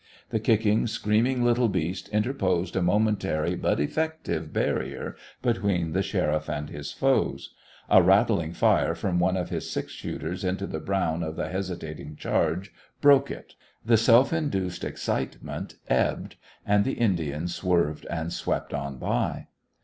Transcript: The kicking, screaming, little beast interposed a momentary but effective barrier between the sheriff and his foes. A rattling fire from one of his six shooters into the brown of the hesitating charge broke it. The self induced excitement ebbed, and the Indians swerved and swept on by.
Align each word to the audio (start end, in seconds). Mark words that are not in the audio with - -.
The 0.31 0.39
kicking, 0.39 0.87
screaming, 0.87 1.43
little 1.43 1.69
beast 1.69 2.09
interposed 2.09 2.75
a 2.75 2.81
momentary 2.81 3.53
but 3.53 3.79
effective 3.79 4.51
barrier 4.51 5.15
between 5.43 5.91
the 5.91 6.01
sheriff 6.01 6.49
and 6.49 6.71
his 6.71 6.91
foes. 6.91 7.53
A 7.87 8.01
rattling 8.01 8.51
fire 8.53 8.95
from 8.95 9.19
one 9.19 9.37
of 9.37 9.49
his 9.51 9.69
six 9.69 9.91
shooters 9.91 10.43
into 10.43 10.65
the 10.65 10.79
brown 10.79 11.21
of 11.21 11.35
the 11.35 11.49
hesitating 11.49 12.15
charge 12.15 12.73
broke 12.99 13.29
it. 13.29 13.53
The 13.85 13.95
self 13.95 14.33
induced 14.33 14.83
excitement 14.83 15.75
ebbed, 15.87 16.35
and 16.65 16.83
the 16.83 16.93
Indians 16.93 17.53
swerved 17.53 18.07
and 18.09 18.33
swept 18.33 18.73
on 18.73 18.97
by. 18.97 19.45